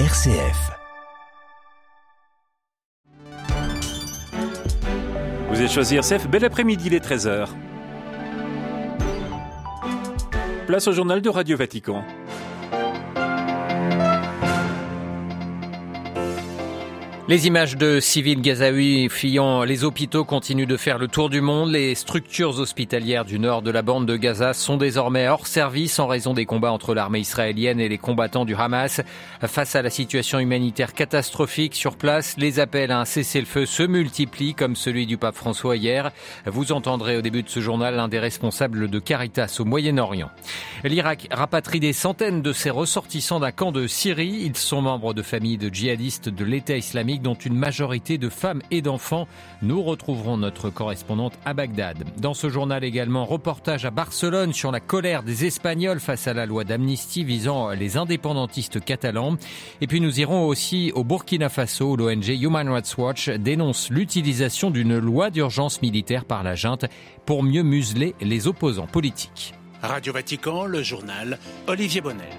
RCF. 0.00 0.72
Vous 5.48 5.62
êtes 5.62 5.70
choisi 5.70 5.94
RCF, 5.94 6.26
bel 6.28 6.44
après-midi, 6.44 6.90
les 6.90 6.98
13h. 6.98 7.46
Place 10.66 10.88
au 10.88 10.92
journal 10.92 11.22
de 11.22 11.28
Radio 11.28 11.56
Vatican. 11.56 12.04
Les 17.26 17.46
images 17.46 17.78
de 17.78 18.00
civils 18.00 18.42
gazaouis 18.42 19.08
fuyant 19.08 19.64
les 19.64 19.82
hôpitaux 19.82 20.26
continuent 20.26 20.66
de 20.66 20.76
faire 20.76 20.98
le 20.98 21.08
tour 21.08 21.30
du 21.30 21.40
monde. 21.40 21.70
Les 21.70 21.94
structures 21.94 22.58
hospitalières 22.58 23.24
du 23.24 23.38
nord 23.38 23.62
de 23.62 23.70
la 23.70 23.80
bande 23.80 24.04
de 24.04 24.14
Gaza 24.18 24.52
sont 24.52 24.76
désormais 24.76 25.26
hors 25.26 25.46
service 25.46 25.98
en 25.98 26.06
raison 26.06 26.34
des 26.34 26.44
combats 26.44 26.70
entre 26.70 26.94
l'armée 26.94 27.20
israélienne 27.20 27.80
et 27.80 27.88
les 27.88 27.96
combattants 27.96 28.44
du 28.44 28.54
Hamas. 28.54 29.00
Face 29.40 29.74
à 29.74 29.80
la 29.80 29.88
situation 29.88 30.38
humanitaire 30.38 30.92
catastrophique 30.92 31.74
sur 31.74 31.96
place, 31.96 32.34
les 32.36 32.60
appels 32.60 32.90
à 32.90 33.00
un 33.00 33.06
cessez-le-feu 33.06 33.64
se 33.64 33.84
multiplient 33.84 34.54
comme 34.54 34.76
celui 34.76 35.06
du 35.06 35.16
pape 35.16 35.36
François 35.36 35.76
hier. 35.76 36.12
Vous 36.44 36.72
entendrez 36.72 37.16
au 37.16 37.22
début 37.22 37.42
de 37.42 37.48
ce 37.48 37.60
journal 37.60 37.96
l'un 37.96 38.08
des 38.08 38.18
responsables 38.18 38.90
de 38.90 38.98
Caritas 38.98 39.56
au 39.60 39.64
Moyen-Orient. 39.64 40.28
L'Irak 40.84 41.28
rapatrie 41.30 41.80
des 41.80 41.94
centaines 41.94 42.42
de 42.42 42.52
ses 42.52 42.68
ressortissants 42.68 43.40
d'un 43.40 43.50
camp 43.50 43.72
de 43.72 43.86
Syrie. 43.86 44.42
Ils 44.44 44.58
sont 44.58 44.82
membres 44.82 45.14
de 45.14 45.22
familles 45.22 45.56
de 45.56 45.72
djihadistes 45.72 46.28
de 46.28 46.44
l'État 46.44 46.76
islamique 46.76 47.13
dont 47.18 47.34
une 47.34 47.56
majorité 47.56 48.18
de 48.18 48.28
femmes 48.28 48.62
et 48.70 48.82
d'enfants. 48.82 49.26
Nous 49.62 49.82
retrouverons 49.82 50.36
notre 50.36 50.70
correspondante 50.70 51.38
à 51.44 51.54
Bagdad. 51.54 52.04
Dans 52.18 52.34
ce 52.34 52.48
journal 52.48 52.84
également, 52.84 53.24
reportage 53.24 53.84
à 53.84 53.90
Barcelone 53.90 54.52
sur 54.52 54.72
la 54.72 54.80
colère 54.80 55.22
des 55.22 55.44
Espagnols 55.44 56.00
face 56.00 56.26
à 56.26 56.34
la 56.34 56.46
loi 56.46 56.64
d'amnistie 56.64 57.24
visant 57.24 57.70
les 57.70 57.96
indépendantistes 57.96 58.84
catalans. 58.84 59.36
Et 59.80 59.86
puis 59.86 60.00
nous 60.00 60.20
irons 60.20 60.46
aussi 60.46 60.92
au 60.94 61.04
Burkina 61.04 61.48
Faso 61.48 61.92
où 61.92 61.96
l'ONG 61.96 62.28
Human 62.28 62.68
Rights 62.68 62.96
Watch 62.98 63.30
dénonce 63.30 63.90
l'utilisation 63.90 64.70
d'une 64.70 64.98
loi 64.98 65.30
d'urgence 65.30 65.82
militaire 65.82 66.24
par 66.24 66.42
la 66.42 66.54
junte 66.54 66.86
pour 67.26 67.42
mieux 67.42 67.62
museler 67.62 68.14
les 68.20 68.46
opposants 68.46 68.86
politiques. 68.86 69.54
Radio 69.82 70.12
Vatican, 70.12 70.64
le 70.64 70.82
journal 70.82 71.38
Olivier 71.66 72.00
Bonnet. 72.00 72.30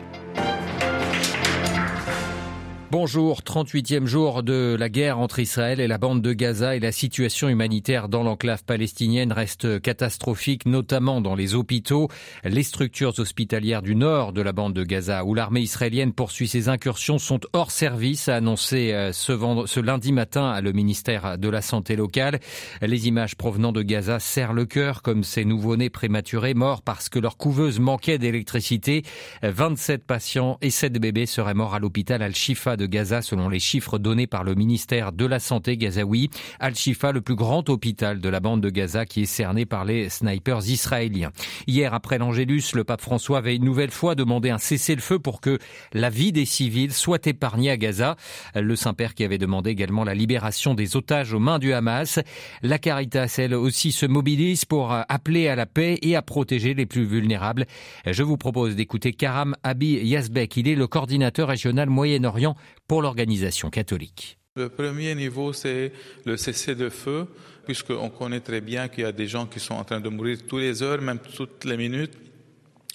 Bonjour, 2.98 3.42
38e 3.42 4.06
jour 4.06 4.42
de 4.42 4.78
la 4.80 4.88
guerre 4.88 5.20
entre 5.20 5.40
Israël 5.40 5.82
et 5.82 5.88
la 5.88 5.98
bande 5.98 6.22
de 6.22 6.32
Gaza 6.32 6.78
et 6.78 6.80
la 6.80 6.94
situation 6.94 7.50
humanitaire 7.50 8.08
dans 8.08 8.24
l'enclave 8.24 8.64
palestinienne 8.64 9.34
reste 9.34 9.82
catastrophique, 9.82 10.66
notamment 10.66 11.20
dans 11.20 11.36
les 11.36 11.56
hôpitaux, 11.56 12.08
les 12.46 12.64
structures 12.64 13.20
hospitalières 13.20 13.82
du 13.82 13.98
nord 13.98 14.32
de 14.32 14.42
la 14.42 14.54
bande 14.54 14.72
de 14.72 14.86
Gaza 14.86 15.26
où 15.26 15.34
l'armée 15.34 15.60
israélienne 15.60 16.14
poursuit 16.14 16.48
ses 16.48 16.70
incursions 16.70 17.20
sont 17.20 17.42
hors 17.52 17.70
service, 17.70 18.30
a 18.30 18.38
annoncé 18.38 18.94
euh, 18.94 19.12
ce, 19.12 19.80
lundi 19.82 20.14
matin 20.14 20.62
le 20.62 20.72
ministère 20.72 21.38
de 21.38 21.50
la 21.50 21.62
Santé 21.62 21.98
locale. 21.98 22.40
Les 22.82 23.09
images 23.09 23.36
provenant 23.36 23.74
de 23.74 23.82
Gaza 23.82 24.20
serrent 24.20 24.54
le 24.54 24.66
cœur 24.66 25.02
comme 25.02 25.26
ces 25.26 25.44
nouveau-nés 25.44 25.90
prématurés 25.90 26.54
morts 26.54 26.82
parce 26.82 27.09
que 27.09 27.20
leur 27.20 27.36
couveuse 27.36 27.82
manquait 27.82 28.20
d'électricité. 28.20 29.04
27 29.44 30.06
patients 30.06 30.58
et 30.62 30.70
7 30.70 30.94
bébés 30.94 31.26
seraient 31.26 31.54
morts 31.54 31.76
à 31.76 31.80
l'hôpital 31.80 32.22
Al-Shifa 32.22 32.78
de 32.78 32.84
Gaza 32.86 33.22
selon 33.22 33.50
les 33.50 33.59
chiffres 33.59 33.97
donnés 33.97 34.28
par 34.28 34.44
le 34.44 34.55
ministère 34.55 35.11
de 35.11 35.25
la 35.25 35.39
Santé 35.39 35.78
gazaoui. 35.78 36.30
Al-Shifa, 36.59 37.11
le 37.11 37.22
plus 37.22 37.36
grand 37.36 37.69
hôpital 37.69 38.19
de 38.19 38.30
la 38.30 38.39
bande 38.39 38.61
de 38.61 38.69
Gaza 38.69 39.05
qui 39.05 39.23
est 39.23 39.25
cerné 39.25 39.66
par 39.66 39.86
les 39.86 40.09
snipers 40.09 40.67
israéliens. 40.67 41.31
Hier, 41.67 41.94
après 41.94 42.17
l'Angélus, 42.17 42.73
le 42.73 42.83
pape 42.83 43.02
François 43.02 43.39
avait 43.39 43.56
une 43.56 43.66
nouvelle 43.66 43.91
fois 43.91 44.16
demandé 44.16 44.50
un 44.50 44.58
cessez-le-feu 44.58 45.19
pour 45.19 45.41
que 45.41 45.59
la 45.94 46.09
vie 46.09 46.31
des 46.31 46.45
civils 46.45 46.94
soit 46.94 47.28
épargnée 47.28 47.72
à 47.72 47.78
Gaza. 47.78 48.16
Le 48.56 48.75
Saint-Père 48.75 49.13
qui 49.13 49.23
avait 49.23 49.38
demandé 49.38 49.69
également 49.69 50.03
la 50.03 50.13
libération 50.13 50.73
des 50.73 50.95
otages 50.95 51.33
aux 51.33 51.39
mains 51.39 51.59
du 51.59 51.73
Hamas. 51.73 52.19
La 52.61 52.80
Caritas, 52.80 53.36
elle 53.38 53.53
aussi, 53.53 53.91
se 53.91 54.06
mobilise 54.06 54.66
pour 54.66 54.91
appeler 54.91 55.47
à 55.47 55.56
la 55.56 55.66
paix 55.66 55.97
et 56.01 56.16
à 56.16 56.22
protéger 56.22 56.74
les 56.74 56.85
plus 56.85 57.06
vulnérables. 57.06 57.66
Je 58.06 58.24
vous 58.24 58.38
propose 58.38 58.75
d'écouter 58.75 59.13
Karam 59.13 59.56
Abi 59.63 60.00
Yazbek. 60.03 60.57
Il 60.57 60.68
est 60.68 60.75
le 60.75 60.88
coordinateur 60.88 61.47
régional 61.47 61.90
Moyen-Orient 61.90 62.56
pour 62.88 63.02
l'organisation 63.02 63.70
catholique. 63.70 64.38
Le 64.56 64.70
premier 64.70 65.14
niveau, 65.16 65.52
c'est 65.52 65.92
le 66.26 66.38
cessez-le-feu, 66.38 67.28
puisqu'on 67.66 68.09
connaît 68.09 68.40
très 68.40 68.62
bien 68.62 68.88
qu'il 68.88 69.03
y 69.03 69.08
a 69.08 69.12
des 69.12 69.28
gens 69.28 69.46
qui 69.46 69.59
sont 69.59 69.74
en 69.74 69.84
train 69.84 70.00
de 70.00 70.08
mourir 70.08 70.38
tous 70.48 70.59
les 70.59 70.81
heures, 70.81 71.02
même 71.02 71.20
toutes 71.20 71.66
les 71.66 71.75
minutes. 71.75 72.14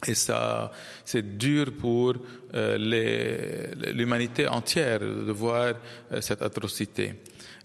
Et 0.07 0.15
ça, 0.15 0.73
c'est 1.05 1.37
dur 1.37 1.73
pour 1.79 2.15
euh, 2.55 2.79
l'humanité 3.93 4.49
entière 4.49 5.01
de 5.01 5.33
voir 5.33 5.75
euh, 6.13 6.21
cette 6.21 6.41
atrocité. 6.41 7.15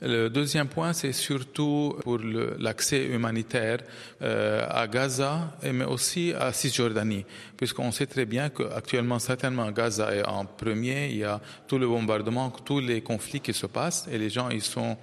Le 0.02 0.28
deuxième 0.28 0.68
point, 0.68 0.92
c'est 0.92 1.14
surtout 1.14 1.96
pour 2.04 2.20
l'accès 2.60 3.06
humanitaire 3.06 3.78
euh, 4.22 4.68
à 4.70 4.86
Gaza, 4.88 5.58
mais 5.64 5.86
aussi 5.86 6.34
à 6.34 6.52
Cisjordanie, 6.52 7.26
puisqu'on 7.56 7.92
sait 7.92 8.06
très 8.06 8.26
bien 8.26 8.50
qu'actuellement, 8.50 9.20
certainement, 9.20 9.72
Gaza 9.72 10.14
est 10.14 10.28
en 10.28 10.44
premier. 10.44 11.08
Il 11.12 11.18
y 11.18 11.24
a 11.24 11.40
tout 11.66 11.78
le 11.78 11.88
bombardement, 11.88 12.50
tous 12.50 12.82
les 12.82 13.00
conflits 13.02 13.40
qui 13.40 13.54
se 13.54 13.68
passent, 13.68 14.08
et 14.12 14.18
les 14.18 14.30
gens 14.30 14.50
ils 14.50 14.62
sont 14.62 14.98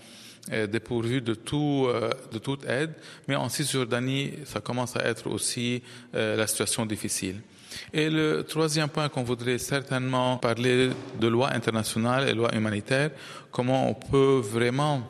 euh, 0.50 0.66
dépourvus 0.66 1.20
de 1.20 1.34
tout, 1.34 1.86
euh, 1.88 2.10
de 2.32 2.38
toute 2.38 2.64
aide. 2.64 2.92
Mais 3.28 3.36
en 3.36 3.48
Cisjordanie, 3.48 4.32
ça 4.44 4.60
commence 4.60 4.96
à 4.96 5.04
être 5.04 5.30
aussi 5.30 5.82
la 6.12 6.46
situation 6.46 6.84
difficile. 6.86 7.36
Et 7.92 8.10
le 8.10 8.42
troisième 8.42 8.88
point 8.88 9.08
qu'on 9.08 9.22
voudrait 9.22 9.58
certainement 9.58 10.36
parler 10.36 10.90
de 11.18 11.26
loi 11.26 11.52
internationale 11.54 12.28
et 12.28 12.34
loi 12.34 12.54
humanitaire, 12.54 13.10
comment 13.50 13.88
on 13.88 13.94
peut 13.94 14.40
vraiment 14.42 15.08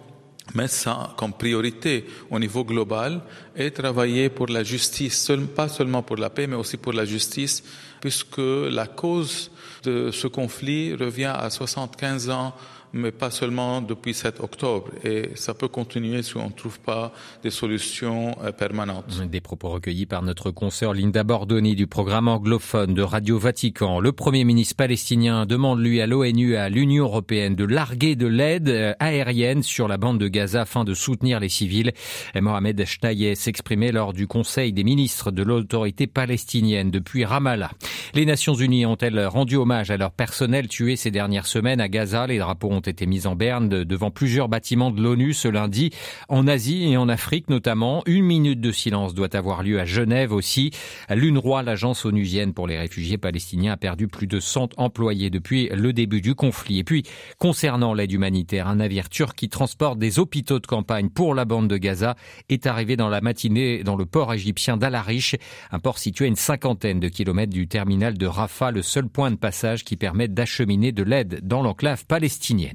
mettre 0.54 0.74
ça 0.74 1.14
comme 1.16 1.32
priorité 1.32 2.04
au 2.30 2.38
niveau 2.38 2.64
global 2.64 3.22
et 3.56 3.70
travailler 3.70 4.28
pour 4.28 4.48
la 4.48 4.62
justice, 4.62 5.30
pas 5.54 5.68
seulement 5.68 6.02
pour 6.02 6.16
la 6.16 6.30
paix, 6.30 6.46
mais 6.46 6.56
aussi 6.56 6.76
pour 6.76 6.92
la 6.92 7.04
justice, 7.04 7.62
puisque 8.00 8.38
la 8.38 8.86
cause 8.86 9.50
de 9.84 10.10
ce 10.10 10.26
conflit 10.26 10.94
revient 10.94 11.32
à 11.34 11.48
75 11.50 12.30
ans 12.30 12.54
mais 12.92 13.10
pas 13.10 13.30
seulement 13.30 13.80
depuis 13.80 14.14
7 14.14 14.40
octobre. 14.40 14.88
Et 15.04 15.30
ça 15.34 15.54
peut 15.54 15.68
continuer 15.68 16.22
si 16.22 16.36
on 16.36 16.48
ne 16.48 16.52
trouve 16.52 16.80
pas 16.80 17.12
des 17.42 17.50
solutions 17.50 18.36
euh, 18.42 18.52
permanentes. 18.52 19.22
Des 19.30 19.40
propos 19.40 19.70
recueillis 19.70 20.06
par 20.06 20.22
notre 20.22 20.50
consoeur 20.50 20.94
Linda 20.94 21.24
Bordoni 21.24 21.74
du 21.74 21.86
programme 21.86 22.28
anglophone 22.28 22.94
de 22.94 23.02
Radio 23.02 23.38
Vatican. 23.38 24.00
Le 24.00 24.12
Premier 24.12 24.44
ministre 24.44 24.76
palestinien 24.76 25.46
demande 25.46 25.80
lui 25.80 26.00
à 26.00 26.06
l'ONU 26.06 26.52
et 26.52 26.56
à 26.56 26.68
l'Union 26.68 27.04
européenne 27.04 27.56
de 27.56 27.64
larguer 27.64 28.16
de 28.16 28.26
l'aide 28.26 28.68
euh, 28.68 28.94
aérienne 28.98 29.62
sur 29.62 29.88
la 29.88 29.96
bande 29.96 30.18
de 30.18 30.28
Gaza 30.28 30.62
afin 30.62 30.84
de 30.84 30.94
soutenir 30.94 31.40
les 31.40 31.48
civils. 31.48 31.92
Mohamed 32.34 32.84
Shtaye 32.84 33.34
s'exprimait 33.36 33.92
lors 33.92 34.12
du 34.12 34.26
Conseil 34.26 34.72
des 34.72 34.84
ministres 34.84 35.30
de 35.30 35.42
l'autorité 35.42 36.06
palestinienne 36.06 36.90
depuis 36.90 37.24
Ramallah. 37.24 37.70
Les 38.14 38.26
Nations 38.26 38.54
Unies 38.54 38.86
ont-elles 38.86 39.26
rendu 39.26 39.56
hommage 39.56 39.90
à 39.90 39.96
leur 39.96 40.12
personnel 40.12 40.68
tué 40.68 40.96
ces 40.96 41.10
dernières 41.10 41.46
semaines 41.46 41.80
à 41.80 41.88
Gaza? 41.88 42.26
Les 42.26 42.38
drapeaux 42.38 42.70
ont 42.70 42.81
été 42.88 43.06
mis 43.06 43.26
en 43.26 43.34
berne 43.34 43.68
devant 43.68 44.10
plusieurs 44.10 44.48
bâtiments 44.48 44.90
de 44.90 45.00
l'ONU 45.00 45.32
ce 45.34 45.48
lundi, 45.48 45.90
en 46.28 46.46
Asie 46.46 46.84
et 46.84 46.96
en 46.96 47.08
Afrique 47.08 47.48
notamment. 47.50 48.02
Une 48.06 48.24
minute 48.24 48.60
de 48.60 48.72
silence 48.72 49.14
doit 49.14 49.34
avoir 49.36 49.62
lieu 49.62 49.80
à 49.80 49.84
Genève 49.84 50.32
aussi. 50.32 50.70
L'UNRWA, 51.10 51.62
l'agence 51.62 52.04
onusienne 52.04 52.52
pour 52.52 52.66
les 52.66 52.78
réfugiés 52.78 53.18
palestiniens, 53.18 53.72
a 53.72 53.76
perdu 53.76 54.08
plus 54.08 54.26
de 54.26 54.40
100 54.40 54.78
employés 54.78 55.30
depuis 55.30 55.68
le 55.72 55.92
début 55.92 56.20
du 56.20 56.34
conflit. 56.34 56.78
Et 56.78 56.84
puis, 56.84 57.04
concernant 57.38 57.94
l'aide 57.94 58.12
humanitaire, 58.12 58.66
un 58.68 58.76
navire 58.76 59.08
turc 59.08 59.36
qui 59.36 59.48
transporte 59.48 59.98
des 59.98 60.18
hôpitaux 60.18 60.58
de 60.58 60.66
campagne 60.66 61.10
pour 61.10 61.34
la 61.34 61.44
bande 61.44 61.68
de 61.68 61.76
Gaza 61.76 62.16
est 62.48 62.66
arrivé 62.66 62.96
dans 62.96 63.08
la 63.08 63.20
matinée 63.20 63.82
dans 63.84 63.96
le 63.96 64.06
port 64.06 64.32
égyptien 64.32 64.76
d'Al 64.76 64.94
Arish, 64.94 65.36
un 65.70 65.78
port 65.78 65.98
situé 65.98 66.24
à 66.24 66.28
une 66.28 66.36
cinquantaine 66.36 67.00
de 67.00 67.08
kilomètres 67.08 67.52
du 67.52 67.68
terminal 67.68 68.16
de 68.16 68.26
Rafah, 68.26 68.70
le 68.70 68.82
seul 68.82 69.08
point 69.08 69.30
de 69.30 69.36
passage 69.36 69.84
qui 69.84 69.96
permet 69.96 70.28
d'acheminer 70.28 70.92
de 70.92 71.02
l'aide 71.02 71.40
dans 71.42 71.62
l'enclave 71.62 72.06
palestinienne. 72.06 72.71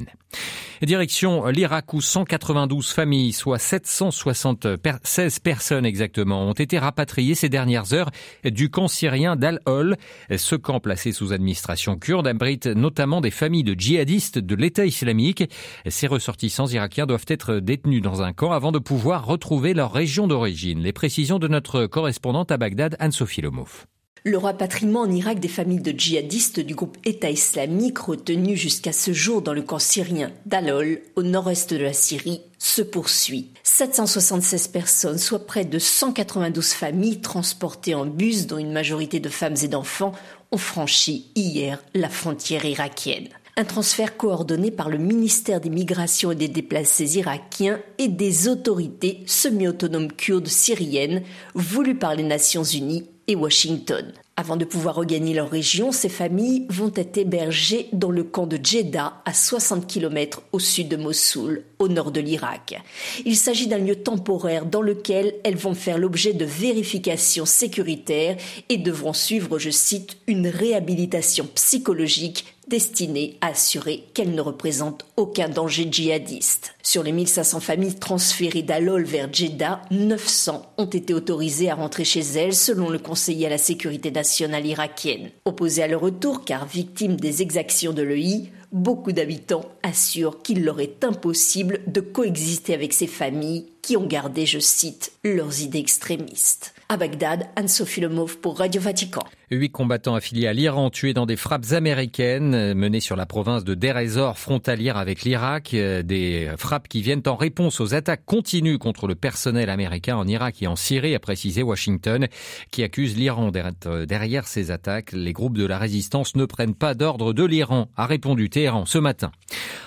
Direction 0.81 1.47
l'Irak 1.47 1.93
où 1.93 2.01
192 2.01 2.91
familles, 2.91 3.33
soit 3.33 3.57
776 3.57 5.39
personnes 5.39 5.85
exactement, 5.85 6.43
ont 6.43 6.53
été 6.53 6.77
rapatriées 6.77 7.33
ces 7.35 7.49
dernières 7.49 7.93
heures 7.93 8.11
du 8.43 8.69
camp 8.69 8.87
syrien 8.87 9.35
d'Al-Hol. 9.35 9.97
Ce 10.35 10.55
camp 10.55 10.79
placé 10.79 11.11
sous 11.11 11.33
administration 11.33 11.97
kurde 11.97 12.27
abrite 12.27 12.67
notamment 12.67 13.21
des 13.21 13.31
familles 13.31 13.63
de 13.63 13.73
djihadistes 13.73 14.37
de 14.37 14.55
l'État 14.55 14.85
islamique. 14.85 15.43
Ces 15.87 16.07
ressortissants 16.07 16.67
irakiens 16.67 17.07
doivent 17.07 17.25
être 17.27 17.55
détenus 17.55 18.01
dans 18.01 18.21
un 18.21 18.33
camp 18.33 18.51
avant 18.51 18.71
de 18.71 18.79
pouvoir 18.79 19.25
retrouver 19.25 19.73
leur 19.73 19.91
région 19.91 20.27
d'origine. 20.27 20.81
Les 20.81 20.93
précisions 20.93 21.39
de 21.39 21.47
notre 21.47 21.87
correspondante 21.87 22.51
à 22.51 22.57
Bagdad, 22.57 22.95
Anne-Sophie 22.99 23.41
Lomov. 23.41 23.87
Le 24.27 24.37
rapatriement 24.37 25.03
en 25.03 25.09
Irak 25.09 25.39
des 25.39 25.47
familles 25.47 25.79
de 25.79 25.97
djihadistes 25.97 26.59
du 26.59 26.75
groupe 26.75 26.97
État 27.05 27.29
islamique 27.29 27.99
retenus 27.99 28.59
jusqu'à 28.59 28.91
ce 28.91 29.13
jour 29.13 29.41
dans 29.41 29.53
le 29.53 29.61
camp 29.61 29.79
syrien 29.79 30.33
d'Alol, 30.45 30.99
au 31.15 31.23
nord-est 31.23 31.73
de 31.73 31.81
la 31.81 31.93
Syrie, 31.93 32.41
se 32.59 32.81
poursuit. 32.81 33.51
776 33.63 34.67
personnes, 34.67 35.17
soit 35.17 35.47
près 35.47 35.63
de 35.63 35.79
192 35.79 36.73
familles 36.73 37.21
transportées 37.21 37.95
en 37.95 38.05
bus, 38.05 38.47
dont 38.47 38.57
une 38.57 38.73
majorité 38.73 39.21
de 39.21 39.29
femmes 39.29 39.55
et 39.63 39.69
d'enfants, 39.69 40.11
ont 40.51 40.57
franchi 40.57 41.27
hier 41.35 41.81
la 41.93 42.09
frontière 42.09 42.65
irakienne. 42.65 43.29
Un 43.55 43.63
transfert 43.63 44.17
coordonné 44.17 44.71
par 44.71 44.89
le 44.89 44.97
ministère 44.97 45.61
des 45.61 45.69
Migrations 45.69 46.33
et 46.33 46.35
des 46.35 46.49
Déplacés 46.49 47.17
irakiens 47.17 47.79
et 47.97 48.09
des 48.09 48.49
autorités 48.49 49.23
semi-autonomes 49.25 50.11
kurdes 50.11 50.49
syriennes 50.49 51.23
voulues 51.55 51.97
par 51.97 52.13
les 52.13 52.23
Nations 52.23 52.65
Unies 52.65 53.05
et 53.27 53.35
Washington. 53.35 54.13
Avant 54.39 54.55
de 54.55 54.65
pouvoir 54.65 54.95
regagner 54.95 55.33
leur 55.33 55.49
région, 55.49 55.91
ces 55.91 56.09
familles 56.09 56.67
vont 56.69 56.91
être 56.95 57.17
hébergées 57.17 57.89
dans 57.91 58.11
le 58.11 58.23
camp 58.23 58.45
de 58.45 58.59
Jeddah, 58.61 59.21
à 59.25 59.33
60 59.33 59.87
km 59.87 60.43
au 60.51 60.59
sud 60.59 60.89
de 60.89 60.95
Mossoul, 60.95 61.63
au 61.79 61.87
nord 61.87 62.11
de 62.11 62.21
l'Irak. 62.21 62.79
Il 63.25 63.35
s'agit 63.35 63.65
d'un 63.65 63.79
lieu 63.79 63.95
temporaire 63.95 64.67
dans 64.67 64.83
lequel 64.83 65.33
elles 65.43 65.57
vont 65.57 65.73
faire 65.73 65.97
l'objet 65.97 66.33
de 66.33 66.45
vérifications 66.45 67.45
sécuritaires 67.45 68.37
et 68.69 68.77
devront 68.77 69.13
suivre, 69.13 69.57
je 69.57 69.71
cite, 69.71 70.17
une 70.27 70.47
réhabilitation 70.47 71.47
psychologique 71.55 72.45
destinée 72.67 73.37
à 73.41 73.47
assurer 73.47 74.05
qu'elles 74.13 74.35
ne 74.35 74.41
représentent 74.41 75.05
aucun 75.15 75.49
danger 75.49 75.87
djihadiste. 75.89 76.75
Sur 76.83 77.03
les 77.03 77.11
1500 77.11 77.59
familles 77.59 77.95
transférées 77.95 78.61
d'Alol 78.61 79.03
vers 79.03 79.31
Jeddah, 79.31 79.81
900 79.91 80.73
ont 80.77 80.85
été 80.85 81.13
autorisées 81.13 81.69
à 81.69 81.75
rentrer 81.75 82.03
chez 82.03 82.21
elles 82.21 82.55
selon 82.55 82.89
le 82.89 82.99
conseiller 82.99 83.47
à 83.47 83.51
la 83.51 83.57
sécurité 83.57 84.11
nationale 84.11 84.65
irakienne. 84.65 85.31
Opposés 85.45 85.83
à 85.83 85.87
leur 85.87 86.01
retour 86.01 86.45
car 86.45 86.65
victimes 86.65 87.15
des 87.15 87.41
exactions 87.41 87.93
de 87.93 88.03
l'EI, 88.03 88.51
beaucoup 88.71 89.11
d'habitants 89.11 89.65
assurent 89.83 90.41
qu'il 90.41 90.63
leur 90.63 90.79
est 90.79 91.03
impossible 91.03 91.81
de 91.87 92.01
coexister 92.01 92.73
avec 92.73 92.93
ces 92.93 93.07
familles 93.07 93.67
qui 93.81 93.97
ont 93.97 94.05
gardé, 94.05 94.45
je 94.45 94.59
cite, 94.59 95.13
leurs 95.23 95.61
idées 95.61 95.79
extrémistes. 95.79 96.73
À 96.89 96.97
Bagdad, 96.97 97.47
Anne-Sophie 97.55 98.01
Lemov 98.01 98.37
pour 98.37 98.57
Radio 98.57 98.81
Vatican. 98.81 99.23
Huit 99.49 99.69
combattants 99.69 100.15
affiliés 100.15 100.47
à 100.47 100.51
l'Iran 100.51 100.89
tués 100.89 101.13
dans 101.13 101.25
des 101.25 101.37
frappes 101.37 101.71
américaines 101.71 102.73
menées 102.73 102.99
sur 102.99 103.15
la 103.15 103.25
province 103.25 103.63
de 103.63 103.77
ez-Zor, 103.81 104.37
frontalière 104.37 104.97
avec 104.97 105.21
l'Irak. 105.21 105.69
Des 105.71 106.51
frappes 106.57 106.89
qui 106.89 107.01
viennent 107.01 107.23
en 107.27 107.37
réponse 107.37 107.79
aux 107.79 107.93
attaques 107.93 108.25
continues 108.25 108.77
contre 108.77 109.07
le 109.07 109.15
personnel 109.15 109.69
américain 109.69 110.17
en 110.17 110.27
Irak 110.27 110.61
et 110.61 110.67
en 110.67 110.75
Syrie, 110.75 111.15
a 111.15 111.19
précisé 111.19 111.63
Washington, 111.63 112.27
qui 112.71 112.83
accuse 112.83 113.15
l'Iran 113.15 113.51
d'être 113.51 114.03
derrière 114.03 114.49
ces 114.49 114.69
attaques. 114.69 115.13
Les 115.13 115.31
groupes 115.31 115.57
de 115.57 115.65
la 115.65 115.77
résistance 115.77 116.35
ne 116.35 116.43
prennent 116.43 116.75
pas 116.75 116.93
d'ordre 116.93 117.31
de 117.31 117.45
l'Iran, 117.45 117.87
a 117.95 118.05
répondu 118.05 118.49
Téhéran 118.49 118.85
ce 118.85 118.97
matin. 118.97 119.31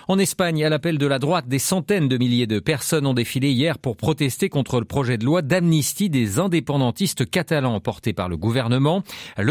En 0.08 0.18
Espagne, 0.18 0.64
à 0.64 0.70
l'appel 0.70 0.98
de 0.98 1.06
la 1.06 1.18
droite, 1.18 1.46
des 1.46 1.60
centaines 1.60 2.08
de 2.08 2.16
milliers 2.16 2.48
de 2.48 2.58
personnes 2.58 3.06
ont 3.06 3.14
défilé 3.14 3.50
hier 3.50 3.78
pour 3.78 3.96
protester 3.96 4.48
contre 4.48 4.80
le 4.80 4.84
projet 4.84 5.18
de 5.18 5.24
loi 5.24 5.42
d'amnistie 5.42 6.10
des 6.10 6.38
indépendantistes 6.38 7.30
catalans 7.30 7.78
porté 7.78 8.12
par 8.12 8.28
le 8.28 8.38
gouvernement. 8.38 9.04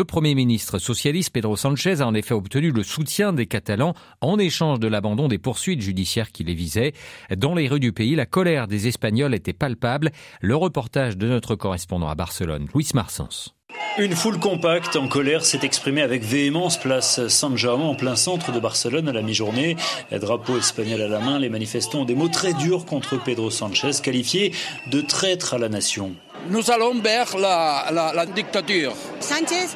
Premier 0.03 0.35
ministre 0.35 0.77
socialiste 0.77 1.31
Pedro 1.31 1.55
Sanchez 1.55 2.01
a 2.01 2.07
en 2.07 2.13
effet 2.13 2.33
obtenu 2.33 2.71
le 2.71 2.83
soutien 2.83 3.33
des 3.33 3.47
Catalans 3.47 3.93
en 4.21 4.37
échange 4.37 4.79
de 4.79 4.87
l'abandon 4.87 5.27
des 5.27 5.37
poursuites 5.37 5.81
judiciaires 5.81 6.31
qui 6.31 6.43
les 6.43 6.53
visaient. 6.53 6.93
Dans 7.35 7.55
les 7.55 7.67
rues 7.67 7.79
du 7.79 7.91
pays, 7.91 8.15
la 8.15 8.25
colère 8.25 8.67
des 8.67 8.87
Espagnols 8.87 9.33
était 9.33 9.53
palpable. 9.53 10.11
Le 10.41 10.55
reportage 10.55 11.17
de 11.17 11.27
notre 11.27 11.55
correspondant 11.55 12.09
à 12.09 12.15
Barcelone, 12.15 12.67
Luis 12.73 12.89
Marsens. 12.93 13.55
Une 13.97 14.15
foule 14.15 14.39
compacte 14.39 14.95
en 14.95 15.07
colère 15.07 15.45
s'est 15.45 15.59
exprimée 15.63 16.01
avec 16.01 16.23
véhémence 16.23 16.79
place 16.79 17.27
San 17.27 17.57
Jaume 17.57 17.81
en 17.81 17.95
plein 17.95 18.15
centre 18.15 18.51
de 18.51 18.59
Barcelone 18.59 19.09
à 19.09 19.13
la 19.13 19.21
mi-journée. 19.21 19.75
Drapeau 20.11 20.57
espagnol 20.57 21.01
à 21.01 21.07
la 21.07 21.19
main, 21.19 21.37
les 21.37 21.49
manifestants 21.49 22.01
ont 22.01 22.05
des 22.05 22.15
mots 22.15 22.29
très 22.29 22.53
durs 22.53 22.85
contre 22.85 23.21
Pedro 23.21 23.49
Sanchez, 23.49 23.91
qualifié 24.01 24.53
de 24.91 25.01
traître 25.01 25.53
à 25.53 25.57
la 25.57 25.69
nation. 25.69 26.15
Nous 26.49 26.71
allons 26.71 26.99
vers 27.01 27.37
la, 27.37 27.89
la, 27.91 28.13
la 28.13 28.25
dictature. 28.25 28.93
Sanchez 29.19 29.67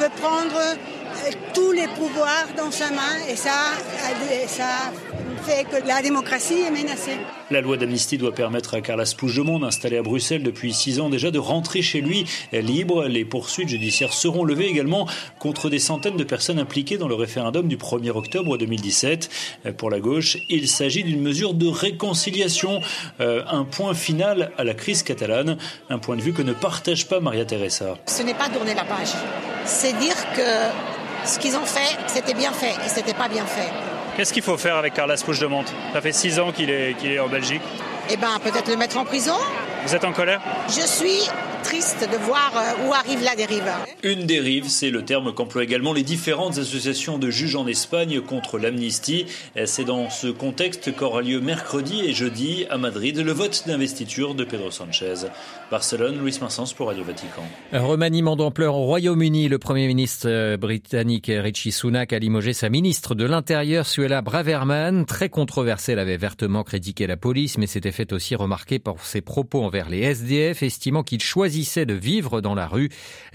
veut 0.00 0.08
prendre 0.20 0.58
tous 1.52 1.72
les 1.72 1.86
pouvoirs 1.88 2.46
dans 2.56 2.70
sa 2.70 2.88
main 2.90 3.18
et 3.28 3.36
ça, 3.36 3.50
ça 4.46 4.92
fait 5.42 5.64
que 5.64 5.86
la 5.86 6.00
démocratie 6.00 6.60
est 6.60 6.70
menacée. 6.70 7.18
La 7.50 7.60
loi 7.60 7.76
d'amnistie 7.76 8.16
doit 8.16 8.32
permettre 8.32 8.74
à 8.74 8.80
Carles 8.80 9.04
Puigdemont, 9.16 9.62
installé 9.62 9.98
à 9.98 10.02
Bruxelles 10.02 10.42
depuis 10.42 10.72
six 10.72 11.00
ans 11.00 11.10
déjà, 11.10 11.30
de 11.30 11.38
rentrer 11.38 11.82
chez 11.82 12.00
lui 12.00 12.24
libre. 12.52 13.04
Les 13.06 13.26
poursuites 13.26 13.68
judiciaires 13.68 14.14
seront 14.14 14.44
levées 14.44 14.68
également 14.68 15.06
contre 15.38 15.68
des 15.68 15.78
centaines 15.78 16.16
de 16.16 16.24
personnes 16.24 16.58
impliquées 16.58 16.96
dans 16.96 17.08
le 17.08 17.14
référendum 17.14 17.68
du 17.68 17.76
1er 17.76 18.10
octobre 18.10 18.56
2017. 18.56 19.30
Pour 19.76 19.90
la 19.90 20.00
gauche, 20.00 20.38
il 20.48 20.66
s'agit 20.66 21.04
d'une 21.04 21.20
mesure 21.20 21.52
de 21.52 21.66
réconciliation, 21.66 22.80
un 23.18 23.64
point 23.64 23.92
final 23.92 24.52
à 24.56 24.64
la 24.64 24.72
crise 24.72 25.02
catalane, 25.02 25.58
un 25.90 25.98
point 25.98 26.16
de 26.16 26.22
vue 26.22 26.32
que 26.32 26.42
ne 26.42 26.54
partage 26.54 27.06
pas 27.06 27.20
Maria 27.20 27.44
Teresa. 27.44 27.98
Ce 28.06 28.22
n'est 28.22 28.34
pas 28.34 28.48
tourner 28.48 28.74
la 28.74 28.84
page, 28.84 29.12
c'est 29.64 29.92
dire 29.98 30.16
que 30.34 31.28
ce 31.28 31.38
qu'ils 31.38 31.56
ont 31.56 31.64
fait, 31.64 31.96
c'était 32.06 32.34
bien 32.34 32.52
fait 32.52 32.74
et 32.84 32.88
c'était 32.88 33.14
pas 33.14 33.28
bien 33.28 33.44
fait. 33.44 33.68
Qu'est-ce 34.16 34.32
qu'il 34.32 34.42
faut 34.42 34.56
faire 34.56 34.76
avec 34.76 34.94
Carles 34.94 35.16
Puigdemont? 35.24 35.64
Ça 35.92 36.00
fait 36.00 36.12
six 36.12 36.38
ans 36.38 36.52
qu'il 36.52 36.70
est, 36.70 36.94
qu'il 36.98 37.12
est 37.12 37.18
en 37.18 37.28
Belgique. 37.28 37.62
Eh 38.10 38.16
bien, 38.16 38.38
peut-être 38.42 38.68
le 38.68 38.76
mettre 38.76 38.98
en 38.98 39.04
prison. 39.04 39.36
Vous 39.86 39.94
êtes 39.94 40.04
en 40.04 40.12
colère? 40.12 40.40
Je 40.68 40.86
suis 40.86 41.28
triste 41.62 42.08
de 42.10 42.16
voir 42.16 42.52
où 42.86 42.92
arrive 42.94 43.22
la 43.22 43.36
dérive. 43.36 43.70
Une 44.02 44.24
dérive, 44.24 44.68
c'est 44.68 44.90
le 44.90 45.04
terme 45.04 45.34
qu'emploient 45.34 45.62
également 45.62 45.92
les 45.92 46.02
différentes 46.02 46.58
associations 46.58 47.18
de 47.18 47.30
juges 47.30 47.54
en 47.54 47.66
Espagne 47.66 48.20
contre 48.20 48.58
l'amnistie. 48.58 49.26
C'est 49.66 49.84
dans 49.84 50.08
ce 50.08 50.28
contexte 50.28 50.94
qu'aura 50.96 51.20
lieu 51.20 51.40
mercredi 51.40 52.02
et 52.04 52.12
jeudi 52.12 52.66
à 52.70 52.78
Madrid 52.78 53.18
le 53.18 53.32
vote 53.32 53.64
d'investiture 53.66 54.34
de 54.34 54.44
Pedro 54.44 54.70
Sanchez. 54.70 55.26
Barcelone, 55.70 56.18
Louis 56.18 56.36
Marsens 56.40 56.72
pour 56.74 56.88
Radio 56.88 57.04
Vatican. 57.04 57.42
Un 57.72 57.82
remaniement 57.82 58.36
d'ampleur 58.36 58.74
au 58.74 58.84
Royaume-Uni. 58.86 59.48
Le 59.48 59.58
Premier 59.58 59.86
ministre 59.86 60.56
britannique 60.56 61.30
Richie 61.32 61.72
Sunak 61.72 62.12
a 62.12 62.18
limogé 62.18 62.54
sa 62.54 62.70
ministre 62.70 63.14
de 63.14 63.24
l'Intérieur, 63.24 63.86
Suella 63.86 64.22
Braverman. 64.22 65.04
Très 65.04 65.28
controversée, 65.28 65.92
elle 65.92 65.98
avait 65.98 66.16
vertement 66.16 66.64
critiqué 66.64 67.06
la 67.06 67.16
police, 67.16 67.58
mais 67.58 67.66
s'était 67.66 67.92
fait 67.92 68.12
aussi 68.12 68.34
remarquer 68.34 68.78
pour 68.78 69.00
ses 69.02 69.20
propos 69.20 69.62
envers 69.70 69.88
les 69.88 70.00
SDF, 70.00 70.64
estimant 70.64 71.04
qu'ils 71.04 71.22
choisissaient 71.22 71.86
de 71.86 71.94
vivre 71.94 72.40
dans 72.40 72.56
la 72.56 72.66
rue. 72.66 72.88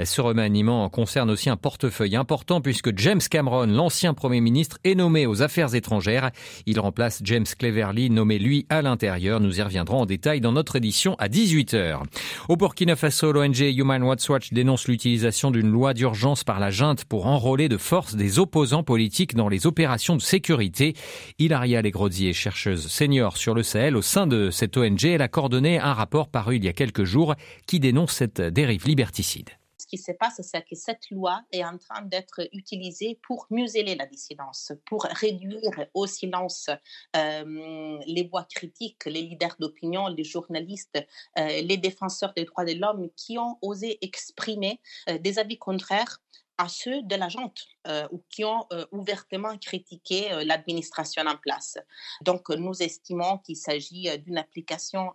Ce 0.03 0.19
remaniement 0.19 0.89
concerne 0.89 1.31
aussi 1.31 1.49
un 1.49 1.55
portefeuille 1.55 2.17
important 2.17 2.59
puisque 2.59 2.91
James 2.97 3.21
Cameron, 3.21 3.67
l'ancien 3.67 4.13
Premier 4.13 4.41
ministre, 4.41 4.77
est 4.83 4.95
nommé 4.95 5.27
aux 5.27 5.41
Affaires 5.41 5.75
étrangères. 5.75 6.31
Il 6.65 6.77
remplace 6.77 7.21
James 7.23 7.45
Cleverly, 7.57 8.09
nommé 8.09 8.37
lui 8.37 8.65
à 8.67 8.81
l'intérieur. 8.81 9.39
Nous 9.39 9.59
y 9.59 9.61
reviendrons 9.61 10.01
en 10.01 10.05
détail 10.05 10.41
dans 10.41 10.51
notre 10.51 10.75
édition 10.75 11.15
à 11.19 11.29
18h. 11.29 12.01
Au 12.49 12.57
Burkina 12.57 12.97
Faso, 12.97 13.31
l'ONG 13.31 13.59
Human 13.59 14.03
Rights 14.03 14.27
Watch 14.27 14.51
dénonce 14.51 14.89
l'utilisation 14.89 15.51
d'une 15.51 15.71
loi 15.71 15.93
d'urgence 15.93 16.43
par 16.43 16.59
la 16.59 16.69
junte 16.69 17.05
pour 17.05 17.27
enrôler 17.27 17.69
de 17.69 17.77
force 17.77 18.15
des 18.15 18.39
opposants 18.39 18.83
politiques 18.83 19.35
dans 19.35 19.47
les 19.47 19.67
opérations 19.67 20.17
de 20.17 20.21
sécurité. 20.21 20.95
Hilaria 21.39 21.81
Legrodier, 21.81 22.33
chercheuse 22.33 22.87
senior 22.87 23.37
sur 23.37 23.53
le 23.53 23.63
Sahel 23.63 23.95
au 23.95 24.01
sein 24.01 24.27
de 24.27 24.49
cette 24.49 24.75
ONG, 24.75 25.05
elle 25.05 25.21
a 25.21 25.29
coordonné 25.29 25.79
un 25.79 25.93
rapport 25.93 26.24
paru 26.27 26.57
il 26.57 26.65
y 26.65 26.67
a 26.67 26.73
quelques 26.73 27.03
jours 27.03 27.35
qui 27.67 27.79
dénonce 27.79 28.13
cette 28.13 28.41
dérive 28.41 28.85
liberticide. 28.85 29.49
Ce 29.85 29.87
qui 29.87 29.97
se 29.99 30.11
passe, 30.13 30.41
c'est 30.41 30.63
que 30.63 30.73
cette 30.73 31.11
loi 31.11 31.43
est 31.51 31.63
en 31.63 31.77
train 31.77 32.01
d'être 32.01 32.49
utilisée 32.53 33.19
pour 33.21 33.45
museler 33.51 33.93
la 33.93 34.07
dissidence, 34.07 34.71
pour 34.87 35.03
réduire 35.03 35.85
au 35.93 36.07
silence 36.07 36.71
euh, 37.15 37.99
les 38.07 38.27
voix 38.27 38.45
critiques, 38.45 39.05
les 39.05 39.21
leaders 39.21 39.55
d'opinion, 39.59 40.07
les 40.07 40.23
journalistes, 40.23 40.97
euh, 41.37 41.61
les 41.61 41.77
défenseurs 41.77 42.33
des 42.33 42.45
droits 42.45 42.65
de 42.65 42.73
l'homme 42.73 43.09
qui 43.15 43.37
ont 43.37 43.59
osé 43.61 43.99
exprimer 44.01 44.81
euh, 45.07 45.19
des 45.19 45.37
avis 45.37 45.59
contraires 45.59 46.19
à 46.57 46.67
ceux 46.67 47.01
de 47.03 47.15
la 47.15 47.29
junte 47.29 47.67
euh, 47.87 48.07
ou 48.11 48.23
qui 48.29 48.45
ont 48.45 48.65
euh, 48.71 48.85
ouvertement 48.91 49.57
critiqué 49.57 50.31
euh, 50.31 50.43
l'administration 50.43 51.23
en 51.25 51.37
place. 51.37 51.77
Donc, 52.21 52.49
nous 52.49 52.81
estimons 52.81 53.39
qu'il 53.39 53.57
s'agit 53.57 54.17
d'une 54.19 54.37
application 54.37 55.13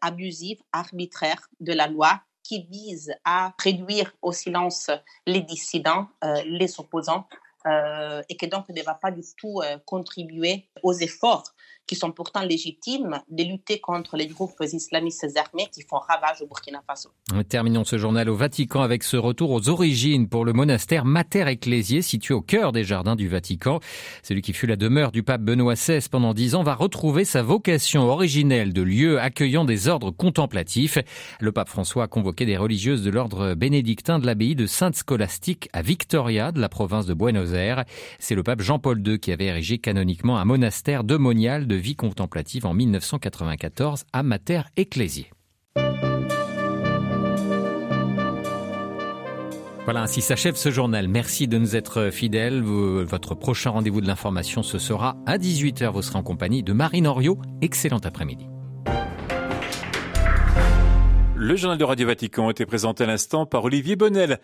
abusive, 0.00 0.60
arbitraire 0.72 1.48
de 1.60 1.72
la 1.72 1.86
loi 1.88 2.20
qui 2.42 2.66
vise 2.70 3.12
à 3.24 3.54
réduire 3.62 4.12
au 4.22 4.32
silence 4.32 4.90
les 5.26 5.42
dissidents, 5.42 6.08
les 6.46 6.80
opposants, 6.80 7.28
et 7.66 8.36
qui 8.36 8.48
donc 8.48 8.68
ne 8.68 8.82
va 8.82 8.94
pas 8.94 9.10
du 9.10 9.22
tout 9.36 9.60
contribuer 9.84 10.70
aux 10.82 10.94
efforts 10.94 11.54
qui 11.88 11.96
sont 11.96 12.12
pourtant 12.12 12.42
légitimes 12.42 13.20
de 13.30 13.42
lutter 13.42 13.80
contre 13.80 14.16
les 14.16 14.26
groupes 14.26 14.62
islamistes 14.62 15.26
armés 15.36 15.68
qui 15.72 15.82
font 15.82 15.98
ravage 15.98 16.42
au 16.42 16.46
Burkina 16.46 16.82
Faso. 16.86 17.08
Terminons 17.48 17.84
ce 17.84 17.98
journal 17.98 18.28
au 18.28 18.36
Vatican 18.36 18.82
avec 18.82 19.02
ce 19.02 19.16
retour 19.16 19.50
aux 19.50 19.68
origines 19.68 20.28
pour 20.28 20.44
le 20.44 20.52
monastère 20.52 21.04
Mater 21.04 21.48
Ecclésié 21.48 22.02
situé 22.02 22.34
au 22.34 22.42
cœur 22.42 22.72
des 22.72 22.84
jardins 22.84 23.16
du 23.16 23.26
Vatican. 23.26 23.80
Celui 24.22 24.42
qui 24.42 24.52
fut 24.52 24.66
la 24.66 24.76
demeure 24.76 25.12
du 25.12 25.22
pape 25.22 25.40
Benoît 25.40 25.74
XVI 25.74 26.06
pendant 26.10 26.34
dix 26.34 26.54
ans 26.54 26.62
va 26.62 26.74
retrouver 26.74 27.24
sa 27.24 27.42
vocation 27.42 28.02
originelle 28.02 28.72
de 28.72 28.82
lieu 28.82 29.18
accueillant 29.18 29.64
des 29.64 29.88
ordres 29.88 30.10
contemplatifs. 30.10 30.98
Le 31.40 31.52
pape 31.52 31.70
François 31.70 32.04
a 32.04 32.08
convoqué 32.08 32.44
des 32.44 32.58
religieuses 32.58 33.02
de 33.02 33.10
l'ordre 33.10 33.54
bénédictin 33.54 34.18
de 34.18 34.26
l'abbaye 34.26 34.54
de 34.54 34.66
Sainte 34.66 34.96
Scolastique 34.96 35.70
à 35.72 35.80
Victoria 35.80 36.52
de 36.52 36.60
la 36.60 36.68
province 36.68 37.06
de 37.06 37.14
Buenos 37.14 37.54
Aires. 37.54 37.84
C'est 38.18 38.34
le 38.34 38.42
pape 38.42 38.60
Jean-Paul 38.60 39.02
II 39.06 39.18
qui 39.18 39.32
avait 39.32 39.46
érigé 39.46 39.78
canoniquement 39.78 40.38
un 40.38 40.44
monastère 40.44 41.04
demonial 41.04 41.66
de 41.66 41.77
vie 41.78 41.96
contemplative 41.96 42.66
en 42.66 42.74
1994 42.74 44.04
à 44.12 44.22
Mater. 44.22 44.62
Voilà, 49.84 50.02
ainsi 50.02 50.20
s'achève 50.20 50.54
ce 50.54 50.70
journal. 50.70 51.08
Merci 51.08 51.48
de 51.48 51.56
nous 51.56 51.74
être 51.74 52.10
fidèles. 52.10 52.60
Votre 52.62 53.34
prochain 53.34 53.70
rendez-vous 53.70 54.02
de 54.02 54.06
l'information, 54.06 54.62
ce 54.62 54.78
sera 54.78 55.16
à 55.24 55.38
18h. 55.38 55.90
Vous 55.92 56.02
serez 56.02 56.18
en 56.18 56.22
compagnie 56.22 56.62
de 56.62 56.74
Marine 56.74 57.06
Oriot. 57.06 57.38
Excellent 57.62 58.00
après-midi. 58.04 58.46
Le 61.40 61.54
journal 61.54 61.78
de 61.78 61.84
Radio 61.84 62.06
Vatican 62.06 62.50
était 62.50 62.66
présenté 62.66 63.04
à 63.04 63.06
l'instant 63.06 63.46
par 63.46 63.62
Olivier 63.62 63.94
Bonnel. 63.94 64.40